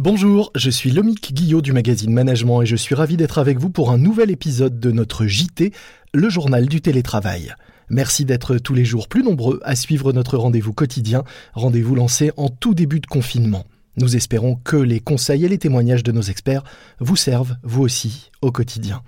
[0.00, 3.68] Bonjour, je suis Lomique Guillot du magazine Management et je suis ravi d'être avec vous
[3.68, 5.72] pour un nouvel épisode de notre JT,
[6.14, 7.52] le journal du télétravail.
[7.90, 12.48] Merci d'être tous les jours plus nombreux à suivre notre rendez-vous quotidien, rendez-vous lancé en
[12.48, 13.64] tout début de confinement.
[13.96, 16.62] Nous espérons que les conseils et les témoignages de nos experts
[17.00, 19.02] vous servent, vous aussi, au quotidien.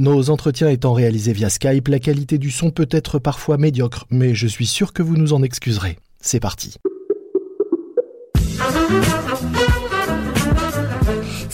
[0.00, 4.34] Nos entretiens étant réalisés via Skype, la qualité du son peut être parfois médiocre, mais
[4.34, 6.00] je suis sûr que vous nous en excuserez.
[6.20, 6.78] C'est parti.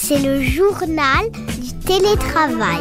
[0.08, 2.80] C'est le journal du télétravail.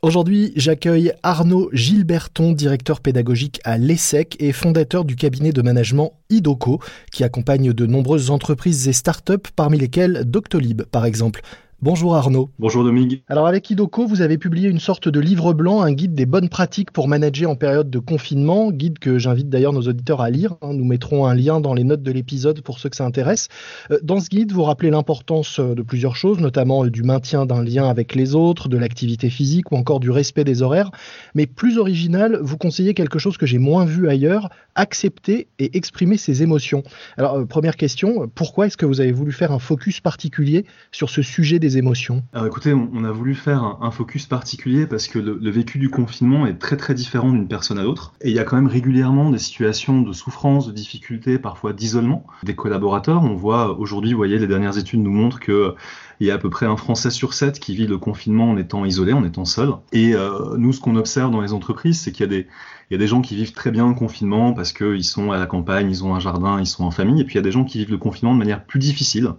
[0.00, 6.78] Aujourd'hui, j'accueille Arnaud Gilberton, directeur pédagogique à l'ESSEC et fondateur du cabinet de management IDOCO,
[7.10, 11.40] qui accompagne de nombreuses entreprises et start-up, parmi lesquelles Doctolib, par exemple.
[11.80, 12.50] Bonjour Arnaud.
[12.58, 13.22] Bonjour Dominique.
[13.28, 16.48] Alors avec Idoko, vous avez publié une sorte de livre blanc, un guide des bonnes
[16.48, 20.56] pratiques pour manager en période de confinement, guide que j'invite d'ailleurs nos auditeurs à lire.
[20.60, 23.46] Nous mettrons un lien dans les notes de l'épisode pour ceux que ça intéresse.
[23.92, 27.46] Euh, dans ce guide, vous rappelez l'importance euh, de plusieurs choses, notamment euh, du maintien
[27.46, 30.90] d'un lien avec les autres, de l'activité physique ou encore du respect des horaires.
[31.36, 36.16] Mais plus original, vous conseillez quelque chose que j'ai moins vu ailleurs, accepter et exprimer
[36.16, 36.82] ses émotions.
[37.18, 41.22] Alors première question, pourquoi est-ce que vous avez voulu faire un focus particulier sur ce
[41.22, 45.78] sujet des émotions écoutez, on, a voulu faire un, focus particulier parce que le, vécu
[45.78, 48.12] du confinement est très très différent d'une personne à l'autre.
[48.20, 52.26] Et il y a quand même régulièrement des situations de souffrance, de difficulté, parfois d'isolement
[52.42, 53.22] des collaborateurs.
[53.22, 55.74] On voit aujourd'hui, vous voyez, les dernières études nous montrent que
[56.20, 58.56] il y a à peu près un Français sur sept qui vit le confinement en
[58.56, 59.70] étant isolé, en étant seul.
[59.92, 62.44] Et euh, nous, ce qu'on observe dans les entreprises, c'est qu'il
[62.90, 65.46] y a des gens qui vivent très bien le confinement parce qu'ils sont à la
[65.46, 67.20] campagne, ils ont un jardin, ils sont en famille.
[67.20, 69.32] Et puis il y a des gens qui vivent le confinement de manière plus difficile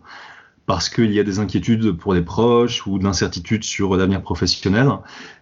[0.70, 4.88] parce qu'il y a des inquiétudes pour les proches ou de l'incertitude sur l'avenir professionnel.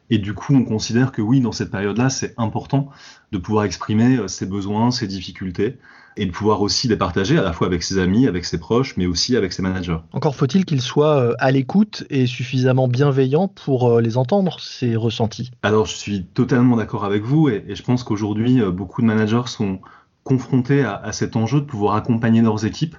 [0.09, 2.87] Et du coup, on considère que oui, dans cette période-là, c'est important
[3.33, 5.79] de pouvoir exprimer euh, ses besoins, ses difficultés,
[6.15, 8.95] et de pouvoir aussi les partager à la fois avec ses amis, avec ses proches,
[8.95, 9.97] mais aussi avec ses managers.
[10.13, 14.95] Encore faut-il qu'ils soient euh, à l'écoute et suffisamment bienveillants pour euh, les entendre, ces
[14.95, 15.51] ressentis.
[15.61, 19.81] Alors, je suis totalement d'accord avec vous, et, je pense qu'aujourd'hui, beaucoup de managers sont
[20.23, 22.95] confrontés à, à cet enjeu de pouvoir accompagner leurs équipes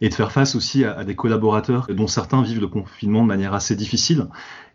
[0.00, 3.54] et de faire face aussi à, des collaborateurs dont certains vivent le confinement de manière
[3.54, 4.26] assez difficile.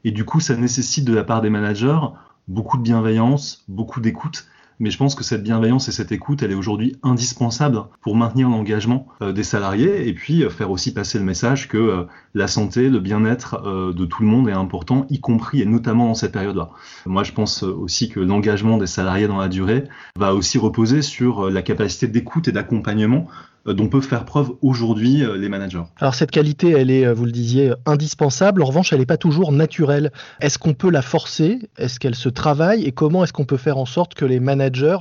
[0.03, 1.99] Et du coup, ça nécessite de la part des managers
[2.47, 4.45] beaucoup de bienveillance, beaucoup d'écoute
[4.79, 8.49] mais je pense que cette bienveillance et cette écoute, elle est aujourd'hui indispensable pour maintenir
[8.49, 12.03] l'engagement euh, des salariés et puis euh, faire aussi passer le message que euh,
[12.33, 13.61] la santé, le bien-être
[13.93, 16.71] de tout le monde est important, y compris et notamment dans cette période-là.
[17.05, 19.83] Moi, je pense aussi que l'engagement des salariés dans la durée
[20.17, 23.27] va aussi reposer sur la capacité d'écoute et d'accompagnement
[23.65, 25.83] dont peuvent faire preuve aujourd'hui les managers.
[25.99, 28.61] Alors cette qualité, elle est, vous le disiez, indispensable.
[28.61, 30.11] En revanche, elle n'est pas toujours naturelle.
[30.41, 31.59] Est-ce qu'on peut la forcer?
[31.77, 32.83] Est-ce qu'elle se travaille?
[32.83, 34.97] Et comment est-ce qu'on peut faire en sorte que les managers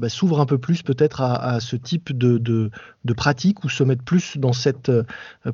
[0.00, 2.70] bah, s'ouvrent un peu plus peut-être à, ce type de, de,
[3.14, 5.04] pratique ou se mettent plus dans cette euh,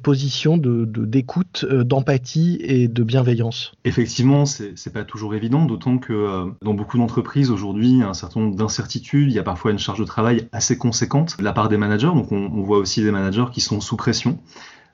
[0.03, 6.47] position d'écoute, euh, d'empathie et de bienveillance Effectivement, c'est, pas toujours évident, d'autant que euh,
[6.63, 9.73] dans beaucoup d'entreprises aujourd'hui, il y a un certain nombre d'incertitudes, il y a parfois
[9.73, 12.79] une charge de travail assez conséquente de la part des managers, donc on, on voit
[12.79, 14.39] aussi des managers qui sont sous pression.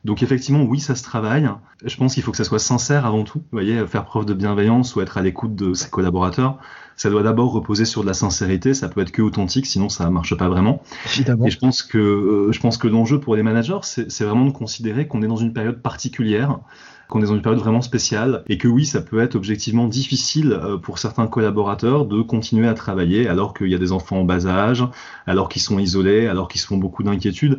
[0.06, 1.50] Donc effectivement, oui, ça se travaille.
[1.84, 3.40] Je pense qu'il faut que ça soit sincère avant tout.
[3.40, 6.58] Vous voyez, faire preuve de bienveillance ou être à l'écoute de ses collaborateurs,
[6.94, 8.72] ça doit d'abord reposer sur de la sincérité.
[8.72, 10.80] Ça peut être que authentique, sinon ça marche pas vraiment.
[11.12, 11.46] Évidemment.
[11.46, 14.52] Et je pense que euh, je pense que l'enjeu pour les managers, c'est vraiment de
[14.52, 16.60] considérer qu'on est dans une période particulière
[17.08, 20.52] qu'on est dans une période vraiment spéciale et que oui, ça peut être objectivement difficile
[20.52, 24.24] euh, pour certains collaborateurs de continuer à travailler alors qu'il y a des enfants en
[24.24, 24.84] bas âge,
[25.26, 27.58] alors qu'ils sont isolés, alors qu'ils se font beaucoup d'inquiétudes.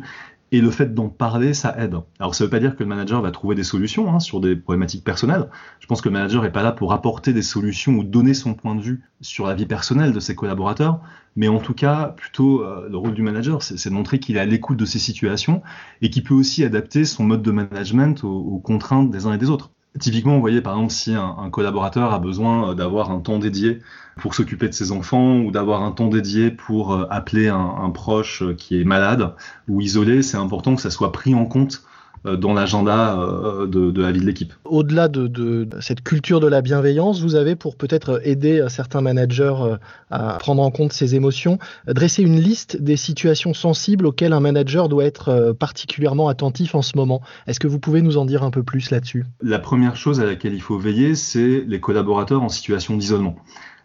[0.50, 1.96] Et le fait d'en parler, ça aide.
[2.18, 4.40] Alors ça ne veut pas dire que le manager va trouver des solutions hein, sur
[4.40, 5.50] des problématiques personnelles.
[5.78, 8.54] Je pense que le manager n'est pas là pour apporter des solutions ou donner son
[8.54, 11.00] point de vue sur la vie personnelle de ses collaborateurs,
[11.36, 14.40] mais en tout cas, plutôt euh, le rôle du manager, c'est de montrer qu'il est
[14.40, 15.62] à l'écoute de ces situations
[16.00, 19.50] et qu'il peut aussi adapter son mode de management aux contraintes des uns et des
[19.50, 19.70] autres.
[19.98, 23.80] Typiquement, vous voyez, par exemple, si un, collaborateur a besoin euh, d'avoir un temps dédié
[24.16, 28.42] pour s'occuper de ses enfants ou d'avoir un temps dédié pour euh, appeler un, proche
[28.42, 29.34] euh, qui est malade
[29.66, 31.82] ou isolé, c'est important que ça soit pris en compte
[32.24, 34.52] dans l'agenda euh, de, la vie de l'équipe.
[34.64, 39.76] Au-delà de, cette culture de la bienveillance, vous avez pour peut-être aider certains managers euh,
[40.10, 44.88] à prendre en compte ces émotions, dresser une liste des situations sensibles auxquelles un manager
[44.88, 47.20] doit être particulièrement attentif en ce moment.
[47.46, 49.24] Est-ce que vous pouvez nous en dire un peu plus là-dessus?
[49.42, 53.36] La première chose à laquelle il faut veiller, c'est les collaborateurs en situation d'isolement.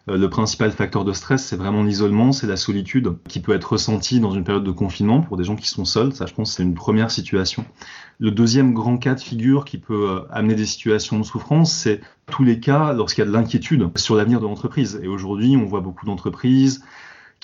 [0.08, 3.72] Euh, le principal facteur de stress, c'est vraiment l'isolement, c'est la solitude qui peut être
[3.72, 6.12] ressentie dans une période de confinement pour des gens qui sont seuls.
[6.12, 7.64] Ça, je pense, c'est une première situation.
[8.18, 12.00] Le deuxième grand cas de figure qui peut euh, amener des situations de souffrance, c'est
[12.30, 15.00] tous les cas lorsqu'il y a de l'inquiétude sur l'avenir de l'entreprise.
[15.02, 16.82] Et aujourd'hui, on voit beaucoup d'entreprises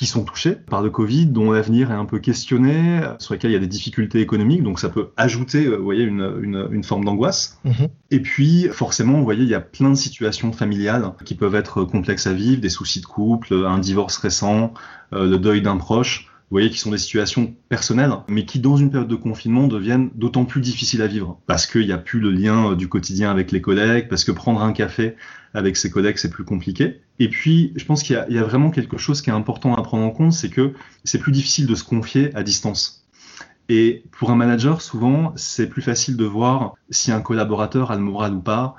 [0.00, 3.52] qui sont touchés par le Covid, dont l'avenir est un peu questionné, sur lesquels il
[3.52, 7.04] y a des difficultés économiques, donc ça peut ajouter, vous voyez, une, une, une forme
[7.04, 7.60] d'angoisse.
[7.66, 7.88] Mhm.
[8.10, 11.84] Et puis, forcément, vous voyez, il y a plein de situations familiales qui peuvent être
[11.84, 14.72] complexes à vivre, des soucis de couple, un divorce récent,
[15.12, 18.90] le deuil d'un proche vous voyez, qui sont des situations personnelles, mais qui, dans une
[18.90, 21.40] période de confinement, deviennent d'autant plus difficiles à vivre.
[21.46, 24.32] Parce qu'il n'y a plus le lien euh, du quotidien avec les collègues, parce que
[24.32, 25.14] prendre un café
[25.54, 27.02] avec ses collègues, c'est plus compliqué.
[27.20, 29.82] Et puis, je pense qu'il y, y, a vraiment quelque chose qui est important à
[29.82, 30.72] prendre en compte, c'est que
[31.04, 33.06] c'est plus difficile de se confier à distance.
[33.68, 38.02] Et pour un manager, souvent, c'est plus facile de voir si un collaborateur a le
[38.02, 38.74] moral ou pas,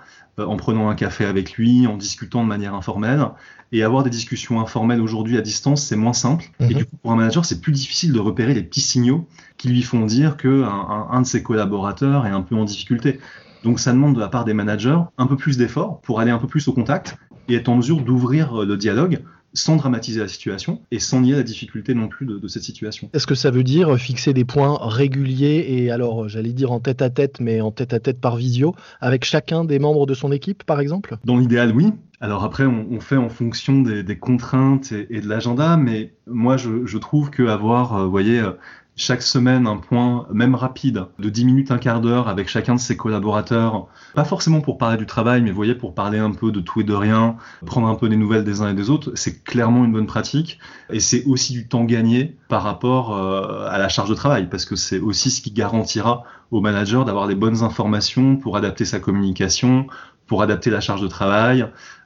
[0.46, 3.26] en prenant un café avec lui, en discutant de manière informelle.
[3.74, 6.46] Et avoir des discussions informelles aujourd'hui à distance, c'est moins simple.
[6.60, 6.74] Et mhm.
[6.74, 9.28] du coup, pour un manager, c'est plus difficile de repérer les petits signaux
[9.58, 13.20] qui lui font dire que un, de ses collaborateurs est un peu en difficulté.
[13.64, 16.40] Donc ça demande de la part des managers un peu plus d'efforts pour aller un
[16.40, 17.18] peu plus au contact
[17.48, 19.22] et être en mesure d'ouvrir euh, le dialogue
[19.54, 23.10] sans dramatiser la situation et sans nier la difficulté non plus de, cette situation.
[23.14, 27.02] Est-ce que ça veut dire fixer des points réguliers et alors j'allais dire en tête
[27.02, 30.32] à tête mais en tête à tête par visio avec chacun des membres de son
[30.32, 31.18] équipe par exemple?
[31.26, 31.92] Dans l'idéal oui.
[32.20, 36.98] Alors après on, fait en fonction des, contraintes et, de l'agenda mais moi je, je
[36.98, 38.52] trouve que avoir, euh, vous voyez, euh,
[38.96, 42.80] chaque semaine un point, même rapide, de 10 minutes, un quart d'heure avec chacun de
[42.80, 43.88] ses collaborateurs.
[44.14, 46.82] Pas forcément pour parler du travail, mais vous voyez, pour parler un peu de tout
[46.82, 49.86] et de rien, prendre un peu des nouvelles des uns et des autres, c'est clairement
[49.86, 50.60] une bonne pratique.
[50.92, 54.66] Et c'est aussi du temps gagné par rapport euh, à la charge de travail, parce
[54.66, 59.00] que c'est aussi ce qui garantira au manager d'avoir les bonnes informations pour adapter sa
[59.00, 59.88] communication,
[60.28, 61.66] pour adapter la charge de travail,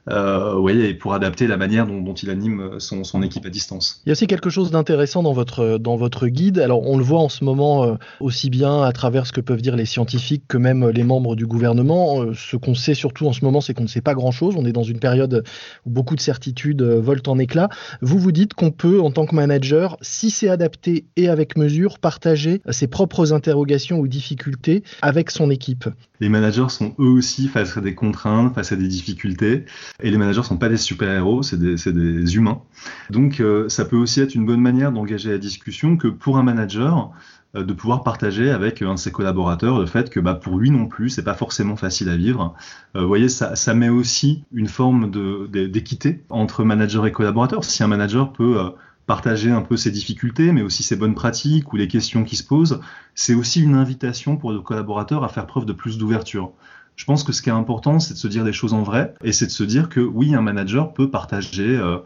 [0.10, 4.02] euh, voyez, pour adapter la manière dont, il anime son, son, équipe à distance.
[4.06, 6.60] Il y a aussi quelque chose d'intéressant dans votre, dans votre guide.
[6.60, 9.62] Alors, on le voit en ce moment euh, aussi bien à travers ce que peuvent
[9.62, 12.22] dire les scientifiques que même les membres du gouvernement.
[12.22, 14.56] Euh, ce qu'on sait surtout en ce moment, c'est qu'on ne sait pas grand-chose.
[14.58, 15.44] On est dans une période
[15.86, 17.70] où beaucoup de certitudes volent en éclats.
[18.02, 22.00] Vous vous dites qu'on peut, en tant que manager, si c'est adapté et avec mesure,
[22.00, 25.90] partager ses propres interrogations ou difficultés avec son équipe.
[26.20, 29.66] Les managers sont eux aussi face à des contraintes, face à des difficultés.
[30.02, 32.62] Et les managers sont pas des super-héros, c'est des, des, humains.
[33.10, 36.44] Donc euh, ça peut aussi être une bonne manière d'engager la discussion que pour un
[36.44, 37.12] manager,
[37.56, 40.70] euh, de pouvoir partager avec un de ses collaborateurs le fait que bah, pour lui
[40.70, 42.56] non plus, c'est pas forcément facile à vivre.
[42.96, 45.12] Euh, vous voyez, ça, ça met aussi une forme
[45.50, 47.64] d'équité entre manager et collaborateur.
[47.64, 48.58] Si un manager peut
[49.06, 52.44] partager un peu ses difficultés, mais aussi ses bonnes pratiques ou les questions qui se
[52.44, 52.82] posent,
[53.14, 56.52] c'est aussi une invitation pour le collaborateur à faire preuve de plus d'ouverture.
[56.96, 59.14] Je pense que ce qui est important, c'est de se dire des choses en vrai
[59.24, 61.98] et c'est de se dire que oui, un manager peut partager euh,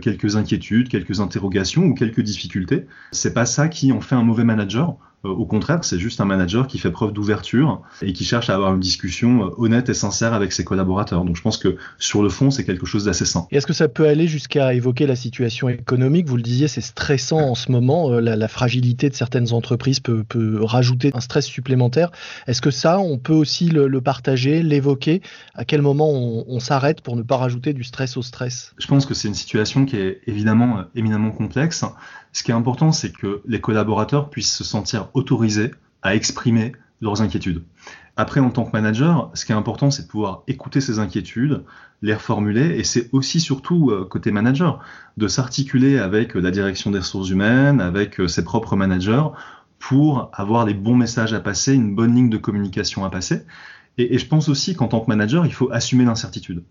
[0.00, 2.86] quelques inquiétudes, quelques interrogations ou quelques difficultés.
[3.12, 4.96] C'est pas ça qui en fait un mauvais manager.
[5.24, 8.54] Euh, au contraire, c'est juste un manager qui fait preuve d'ouverture et qui cherche à
[8.54, 11.24] avoir une discussion euh, honnête et sincère avec ses collaborateurs.
[11.24, 13.46] Donc je pense que sur le fond, c'est quelque chose d'assez sain.
[13.50, 16.28] Est-ce que ça peut aller jusqu'à évoquer la situation économique?
[16.28, 18.12] Vous le disiez, c'est stressant en ce moment.
[18.12, 20.24] Euh, la, fragilité de certaines entreprises peut,
[20.60, 22.10] rajouter un stress supplémentaire.
[22.46, 25.22] Est-ce que ça, on peut aussi le, partager, l'évoquer?
[25.54, 28.74] À quel moment on, on s'arrête pour ne pas rajouter du stress au stress?
[28.78, 31.84] Je pense que c'est une situation qui est évidemment éminemment complexe.
[32.32, 35.72] Ce qui est important, c'est que les collaborateurs puissent se sentir autorisés
[36.02, 37.62] à exprimer leurs inquiétudes.
[38.16, 41.64] Après, en tant que manager, ce qui est important, c'est de pouvoir écouter ces inquiétudes,
[42.00, 44.78] les reformuler, et c'est aussi surtout euh, côté manager
[45.16, 49.24] de s'articuler avec la direction des ressources humaines, avec euh, ses propres managers,
[49.80, 53.44] pour avoir les bons messages à passer, une bonne ligne de communication à passer.
[53.98, 56.62] Et, je pense aussi qu'en tant que manager, il faut assumer l'incertitude.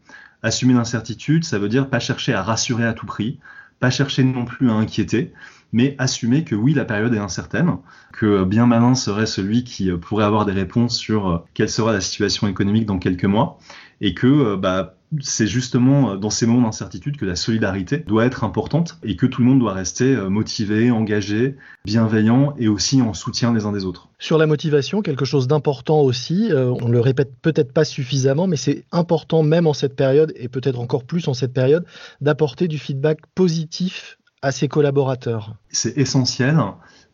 [0.42, 3.40] Assumer l'incertitude, ça veut dire pas chercher à rassurer à tout prix,
[3.80, 5.34] pas chercher non plus à inquiéter,
[5.72, 7.78] mais assumer que oui, la période est incertaine,
[8.14, 11.92] que bien malin serait celui qui euh, pourrait avoir des réponses sur euh, quelle sera
[11.92, 13.58] la situation économique dans quelques mois,
[14.00, 18.44] et que euh, bah, c'est justement dans ces moments d'incertitude que la solidarité doit être
[18.44, 21.56] importante et que tout le monde doit rester motivé, engagé,
[21.86, 24.10] bienveillant et aussi en soutien les uns des autres.
[24.20, 28.86] Sur la motivation, quelque chose d'important aussi, on le répète peut-être pas suffisamment, mais c'est
[28.92, 31.86] important même en cette période et peut-être encore plus en cette période
[32.22, 36.60] d'apporter du feedback positif à ses collaborateurs C'est essentiel.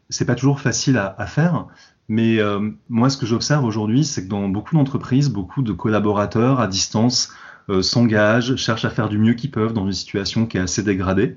[0.09, 1.67] C'est pas toujours facile à, faire,
[2.07, 6.59] mais euh, moi, ce que j'observe aujourd'hui, c'est que dans beaucoup d'entreprises, beaucoup de collaborateurs
[6.59, 7.31] à distance
[7.69, 10.83] euh, s'engagent, cherchent à faire du mieux qu'ils peuvent dans une situation qui est assez
[10.83, 11.35] dégradée.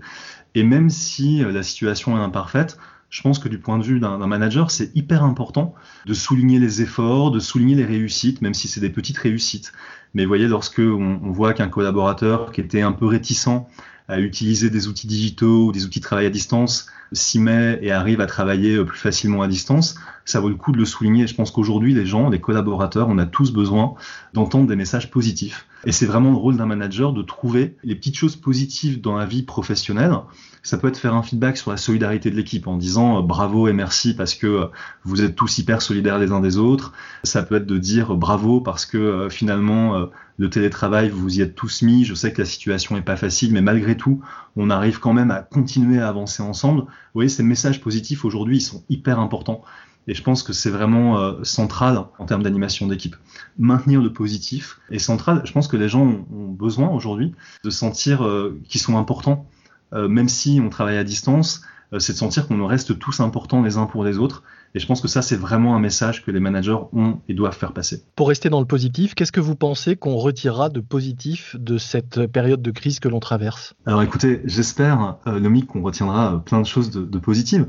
[0.55, 2.79] Et même si euh, la situation est imparfaite,
[3.11, 5.75] je pense que du point de vue d'un manager, c'est hyper important
[6.07, 9.73] de souligner les efforts, de souligner les réussites, même si c'est des petites réussites.
[10.15, 13.67] Mais vous voyez, lorsque on voit qu'un collaborateur qui était un peu réticent
[14.09, 17.93] à utiliser des outils digitaux ou des outils de travail à distance s'y met et
[17.93, 21.27] arrive à travailler euh, plus facilement à distance, ça vaut le coup de le souligner.
[21.27, 23.95] Je pense qu'aujourd'hui, les gens, les collaborateurs, on a tous besoin
[24.33, 25.67] d'entendre des messages positifs.
[25.85, 29.27] Et c'est vraiment le rôle d'un manager de trouver les petites choses positives dans la
[29.27, 30.13] vie professionnelle
[30.62, 33.69] Ça peut être faire un feedback sur la solidarité de l'équipe en disant euh, bravo
[33.69, 34.66] et merci parce que euh,
[35.04, 36.92] vous êtes tous hyper solidaires les uns des autres.
[37.25, 41.83] Ça peut être de dire bravo parce que finalement le télétravail, vous y êtes tous
[41.83, 42.04] mis.
[42.04, 44.21] Je sais que la situation n'est pas facile, mais malgré tout,
[44.57, 46.83] on arrive quand même à continuer à avancer ensemble.
[46.83, 49.62] Vous voyez, ces messages positifs aujourd'hui, ils sont hyper importants.
[50.09, 53.16] Et je pense que c'est vraiment euh, central en termes d'animation d'équipe.
[53.59, 55.42] Maintenir le positif est central.
[55.45, 59.62] Je pense que les gens ont, besoin aujourd'hui de sentir euh, qu'ils sont importants, euh,
[59.93, 61.63] même si on travaille à distance.
[61.99, 64.43] c'est de sentir qu'on reste tous importants les uns pour les autres
[64.75, 67.57] et je pense que ça, c'est vraiment un message que les managers ont et doivent
[67.57, 68.05] faire passer.
[68.17, 72.27] Pour rester dans le positif, qu'est-ce que vous pensez qu'on retirera de positif de cette
[72.27, 73.75] période de crise que l'on traverse?
[73.85, 77.67] Alors écoutez, j'espère, euh, Lomique, qu'on retiendra euh, plein de choses de, de positives.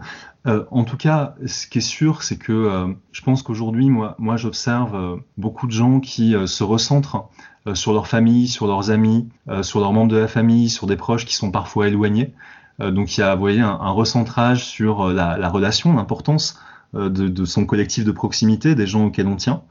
[0.47, 4.15] Euh, en tout cas, ce qui est sûr, c'est que euh, je pense qu'aujourd'hui, moi,
[4.17, 7.29] moi j'observe beaucoup de gens qui se recentrent
[7.73, 9.29] sur leur famille, sur leurs amis,
[9.61, 12.33] sur leurs membres de la famille, sur des proches qui sont parfois éloignés.
[12.79, 16.59] donc il y a, vous voyez, un, un recentrage sur la, la relation, l'importance
[16.95, 19.63] euh, de, son collectif de proximité, des gens auxquels on tient.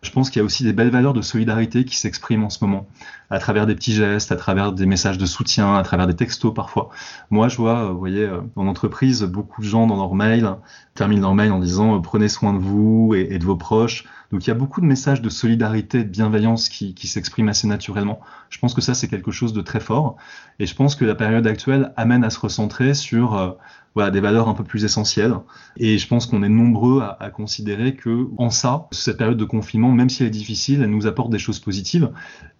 [0.00, 2.64] Je pense qu'il y a aussi des belles valeurs de solidarité qui s'expriment en ce
[2.64, 2.86] moment,
[3.30, 6.54] à travers des petits gestes, à travers des messages de soutien, à travers des textos
[6.54, 6.88] parfois.
[7.30, 10.56] Moi, je vois, euh, vous voyez, euh, en entreprise, beaucoup de gens dans leurs mails
[10.94, 14.04] terminent leur mail en disant prenez soin de vous et, de vos proches.
[14.32, 18.20] Donc il y a beaucoup de messages de solidarité, de bienveillance qui, s'expriment assez naturellement.
[18.50, 20.16] Je pense que ça, c'est quelque chose de très fort.
[20.58, 23.56] Et je pense que la période actuelle amène à se recentrer sur
[23.94, 25.34] voilà, des valeurs un peu plus essentielles.
[25.76, 29.90] Et je pense qu'on est nombreux à, considérer que en ça, cette période de confinement,
[29.90, 32.10] même si elle est difficile, elle nous apporte des choses positives.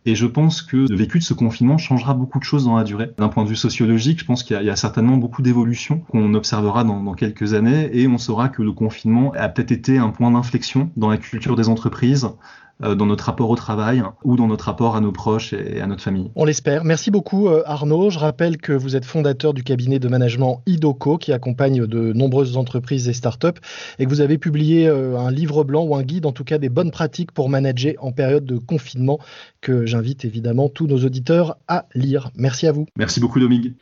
[0.09, 2.85] Et je pense que le vécu de ce confinement changera beaucoup de choses dans la
[2.85, 3.11] durée.
[3.19, 6.83] D'un point de vue sociologique, je pense qu'il y, a certainement beaucoup d'évolutions qu'on observera
[6.83, 10.91] dans, quelques années et on saura que le confinement a peut-être été un point d'inflexion
[10.97, 12.31] dans la culture des entreprises,
[12.81, 16.03] dans notre rapport au travail ou dans notre rapport à nos proches et à notre
[16.03, 16.31] famille.
[16.35, 16.85] On l'espère.
[16.85, 18.11] Merci beaucoup euh, Arnaud.
[18.11, 22.57] Je rappelle que vous êtes fondateur du cabinet de management IDOCO qui accompagne de nombreuses
[22.57, 23.61] entreprises et startups
[23.99, 26.59] et que vous avez publié euh, un livre blanc ou un guide en tout cas
[26.59, 29.19] des bonnes pratiques pour manager en période de confinement
[29.61, 32.31] que j'invite évidemment tous nos auditeurs à lire.
[32.37, 32.87] Merci à vous.
[32.97, 33.75] Merci beaucoup Dominique.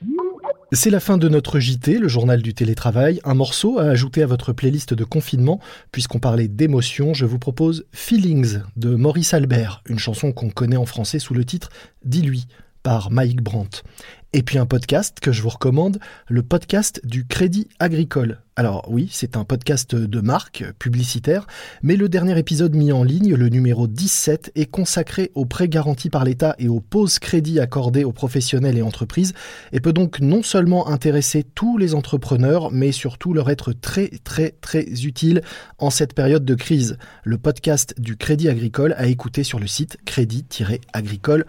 [0.73, 3.21] C'est la fin de notre JT, le journal du télétravail.
[3.23, 5.61] Un morceau à ajouter à votre playlist de confinement.
[5.93, 10.85] Puisqu'on parlait d'émotion, je vous propose Feelings de Maurice Albert, une chanson qu'on connaît en
[10.85, 11.69] français sous le titre
[12.05, 12.49] Dis-lui
[12.83, 13.85] par Mike Brandt.
[14.37, 18.43] Et puis un podcast que je vous recommande, le podcast du Crédit Agricole.
[18.55, 21.47] Alors oui, c'est un podcast de marque publicitaire,
[21.83, 26.11] mais le dernier épisode mis en ligne, le numéro 17, est consacré aux prêts garantis
[26.11, 29.33] par l'État et aux pauses crédits accordés aux professionnels et entreprises,
[29.73, 34.51] et peut donc non seulement intéresser tous les entrepreneurs, mais surtout leur être très très
[34.61, 35.41] très utile
[35.79, 36.99] en cette période de crise.
[37.25, 41.45] Le podcast du Crédit Agricole à écouter sur le site crédit-agricole.com.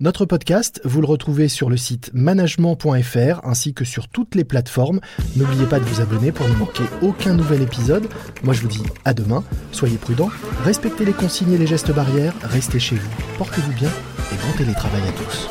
[0.00, 5.00] Notre podcast, vous le retrouvez sur le site management.fr ainsi que sur toutes les plateformes.
[5.36, 8.08] N'oubliez pas de vous abonner pour ne manquer aucun nouvel épisode.
[8.44, 10.30] Moi je vous dis à demain, soyez prudents,
[10.64, 15.02] respectez les consignes et les gestes barrières, restez chez vous, portez-vous bien et bon télétravail
[15.08, 15.48] à tous.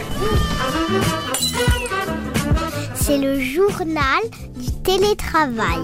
[2.96, 4.22] C'est le journal
[4.56, 5.82] du télétravail.